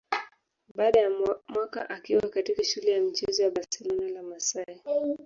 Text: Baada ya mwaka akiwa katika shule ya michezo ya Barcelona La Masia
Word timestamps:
Baada 0.75 0.99
ya 0.99 1.09
mwaka 1.47 1.89
akiwa 1.89 2.21
katika 2.29 2.63
shule 2.63 2.91
ya 2.91 3.01
michezo 3.01 3.43
ya 3.43 3.51
Barcelona 3.51 4.09
La 4.09 4.23
Masia 4.23 4.81